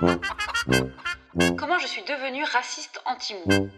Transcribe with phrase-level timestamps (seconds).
[0.00, 3.68] Comment je suis devenue raciste anti-mou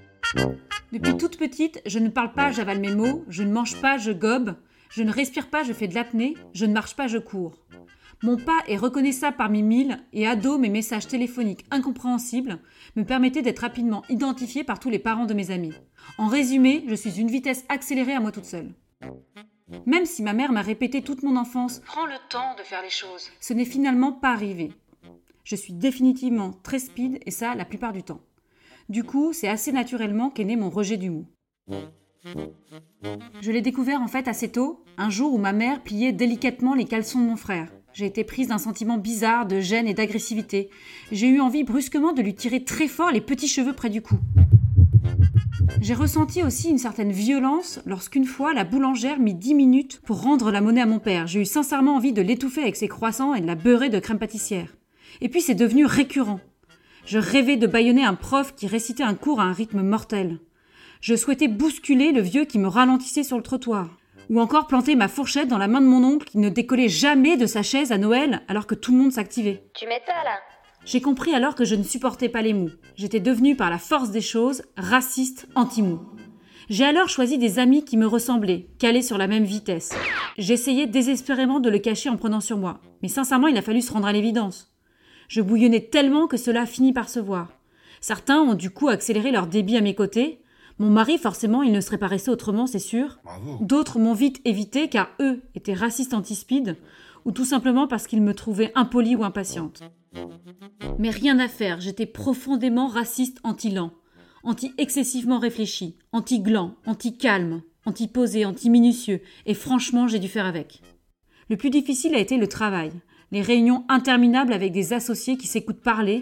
[0.93, 4.12] Depuis toute petite, je ne parle pas, j'avale mes mots, je ne mange pas, je
[4.12, 4.55] gobe,
[4.91, 7.55] je ne respire pas, je fais de l'apnée, je ne marche pas, je cours.
[8.23, 12.59] Mon pas est reconnaissable parmi mille et ado, mes messages téléphoniques incompréhensibles
[12.96, 15.73] me permettaient d'être rapidement identifié par tous les parents de mes amis.
[16.18, 18.74] En résumé, je suis une vitesse accélérée à moi toute seule.
[19.87, 22.90] Même si ma mère m'a répété toute mon enfance Prends le temps de faire les
[22.90, 23.30] choses.
[23.40, 24.73] ce n'est finalement pas arrivé.
[25.45, 28.21] Je suis définitivement très speed et ça la plupart du temps.
[28.88, 31.27] Du coup, c'est assez naturellement qu'est né mon rejet du mou.
[33.41, 36.85] Je l'ai découvert en fait assez tôt, un jour où ma mère pliait délicatement les
[36.85, 37.71] caleçons de mon frère.
[37.93, 40.71] J'ai été prise d'un sentiment bizarre de gêne et d'agressivité.
[41.11, 44.18] J'ai eu envie brusquement de lui tirer très fort les petits cheveux près du cou.
[45.80, 50.51] J'ai ressenti aussi une certaine violence lorsqu'une fois la boulangère mit 10 minutes pour rendre
[50.51, 51.27] la monnaie à mon père.
[51.27, 54.18] J'ai eu sincèrement envie de l'étouffer avec ses croissants et de la beurrer de crème
[54.18, 54.77] pâtissière.
[55.21, 56.40] Et puis c'est devenu récurrent.
[57.07, 60.38] Je rêvais de bâillonner un prof qui récitait un cours à un rythme mortel.
[61.01, 63.88] Je souhaitais bousculer le vieux qui me ralentissait sur le trottoir.
[64.28, 67.37] Ou encore planter ma fourchette dans la main de mon oncle qui ne décollait jamais
[67.37, 69.65] de sa chaise à Noël alors que tout le monde s'activait.
[69.75, 70.38] Tu pas là
[70.84, 72.71] J'ai compris alors que je ne supportais pas les mous.
[72.97, 76.00] J'étais devenue par la force des choses raciste anti-mou.
[76.69, 79.91] J'ai alors choisi des amis qui me ressemblaient, calés sur la même vitesse.
[80.39, 83.93] J'essayais désespérément de le cacher en prenant sur moi, mais sincèrement il a fallu se
[83.93, 84.73] rendre à l'évidence.
[85.31, 87.53] Je bouillonnais tellement que cela finit par se voir.
[88.01, 90.41] Certains ont du coup accéléré leur débit à mes côtés.
[90.81, 93.21] Mon mari, forcément, il ne serait pas resté autrement, c'est sûr.
[93.61, 96.77] D'autres m'ont vite évité car eux étaient racistes anti-speed
[97.25, 99.85] ou tout simplement parce qu'ils me trouvaient impolie ou impatiente.
[100.99, 103.93] Mais rien à faire, j'étais profondément raciste anti-lent,
[104.43, 110.83] anti-excessivement réfléchi, anti-gland, anti-calme, anti-posé, anti-minutieux, et franchement, j'ai dû faire avec.
[111.49, 112.91] Le plus difficile a été le travail,
[113.31, 116.21] les réunions interminables avec des associés qui s'écoutent parler,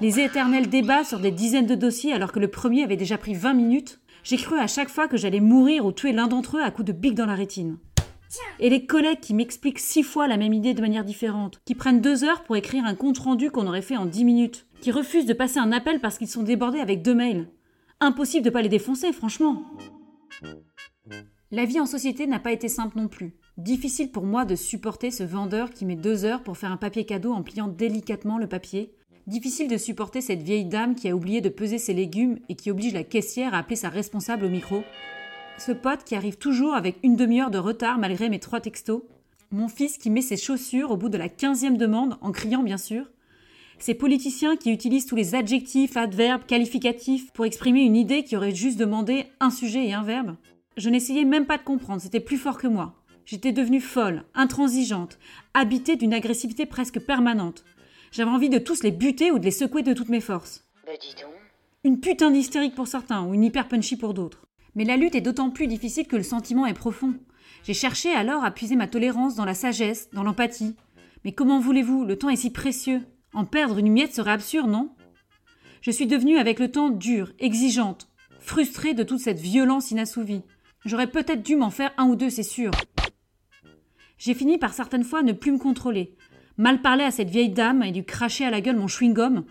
[0.00, 3.34] les éternels débats sur des dizaines de dossiers alors que le premier avait déjà pris
[3.34, 4.00] 20 minutes.
[4.22, 6.86] J'ai cru à chaque fois que j'allais mourir ou tuer l'un d'entre eux à coups
[6.86, 7.78] de bic dans la rétine.
[8.60, 12.00] Et les collègues qui m'expliquent six fois la même idée de manière différente, qui prennent
[12.00, 15.32] deux heures pour écrire un compte-rendu qu'on aurait fait en dix minutes, qui refusent de
[15.32, 17.48] passer un appel parce qu'ils sont débordés avec deux mails.
[18.00, 19.64] Impossible de pas les défoncer, franchement.
[21.50, 23.34] La vie en société n'a pas été simple non plus.
[23.58, 27.04] Difficile pour moi de supporter ce vendeur qui met deux heures pour faire un papier
[27.04, 28.92] cadeau en pliant délicatement le papier.
[29.26, 32.70] Difficile de supporter cette vieille dame qui a oublié de peser ses légumes et qui
[32.70, 34.84] oblige la caissière à appeler sa responsable au micro.
[35.58, 39.02] Ce pote qui arrive toujours avec une demi-heure de retard malgré mes trois textos.
[39.50, 42.78] Mon fils qui met ses chaussures au bout de la quinzième demande en criant bien
[42.78, 43.10] sûr.
[43.80, 48.54] Ces politiciens qui utilisent tous les adjectifs, adverbes, qualificatifs pour exprimer une idée qui aurait
[48.54, 50.36] juste demandé un sujet et un verbe.
[50.76, 52.94] Je n'essayais même pas de comprendre, c'était plus fort que moi.
[53.28, 55.18] J'étais devenue folle, intransigeante,
[55.52, 57.62] habitée d'une agressivité presque permanente.
[58.10, 60.64] J'avais envie de tous les buter ou de les secouer de toutes mes forces.
[60.86, 61.34] Bah dis donc.
[61.84, 64.46] Une putain d'hystérique pour certains ou une hyper punchy pour d'autres.
[64.74, 67.16] Mais la lutte est d'autant plus difficile que le sentiment est profond.
[67.64, 70.74] J'ai cherché alors à puiser ma tolérance dans la sagesse, dans l'empathie.
[71.26, 72.06] Mais comment voulez-vous?
[72.06, 73.02] Le temps est si précieux.
[73.34, 74.88] En perdre une miette serait absurde, non?
[75.82, 78.08] Je suis devenue avec le temps dure, exigeante,
[78.40, 80.44] frustrée de toute cette violence inassouvie.
[80.86, 82.70] J'aurais peut-être dû m'en faire un ou deux, c'est sûr.
[84.18, 86.16] J'ai fini par certaines fois ne plus me contrôler,
[86.56, 89.44] mal parler à cette vieille dame et lui cracher à la gueule mon chewing-gum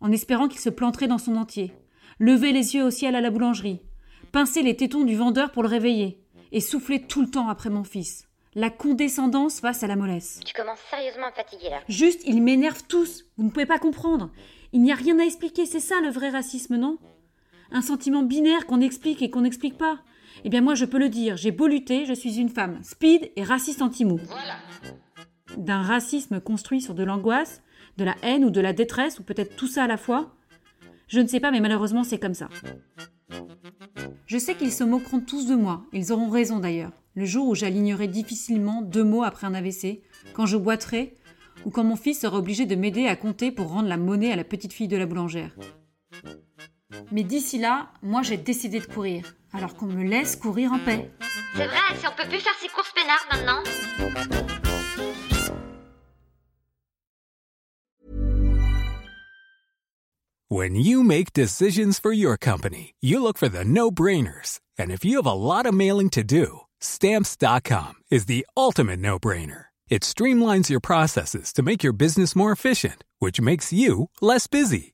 [0.00, 1.72] en espérant qu'il se planterait dans son entier,
[2.18, 3.80] lever les yeux au ciel à la boulangerie,
[4.32, 6.20] pincer les tétons du vendeur pour le réveiller,
[6.52, 8.28] et souffler tout le temps après mon fils.
[8.54, 10.40] La condescendance face à la mollesse.
[10.46, 11.80] Tu commences sérieusement à me fatiguer là.
[11.88, 13.24] Juste, ils m'énervent tous.
[13.36, 14.30] Vous ne pouvez pas comprendre.
[14.72, 16.98] Il n'y a rien à expliquer, c'est ça le vrai racisme, non?
[17.72, 19.98] Un sentiment binaire qu'on explique et qu'on n'explique pas.
[20.42, 23.30] Eh bien moi je peux le dire, j'ai beau lutter, je suis une femme speed
[23.36, 24.20] et raciste anti-mou.
[25.56, 27.62] D'un racisme construit sur de l'angoisse,
[27.96, 30.34] de la haine ou de la détresse, ou peut-être tout ça à la fois.
[31.06, 32.48] Je ne sais pas, mais malheureusement c'est comme ça.
[34.26, 36.92] Je sais qu'ils se moqueront tous de moi, ils auront raison d'ailleurs.
[37.14, 40.02] Le jour où j'alignerai difficilement deux mots après un AVC,
[40.32, 41.14] quand je boiterai,
[41.64, 44.36] ou quand mon fils sera obligé de m'aider à compter pour rendre la monnaie à
[44.36, 45.54] la petite fille de la boulangère.
[47.12, 51.10] Mais d'ici là, moi j'ai décidé de courir, alors qu'on me laisse courir en paix.
[51.54, 53.62] C'est vrai, si on peut plus faire ses courses peinards maintenant.
[60.48, 64.60] When you make decisions for your company, you look for the no-brainers.
[64.78, 69.66] And if you have a lot of mailing to do, stamps.com is the ultimate no-brainer.
[69.88, 74.93] It streamlines your processes to make your business more efficient, which makes you less busy.